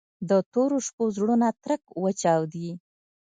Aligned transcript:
د 0.29 0.31
تورو 0.51 0.77
شپو 0.87 1.03
زړونه 1.15 1.47
ترک 1.63 1.83
وچاودي 2.03 2.69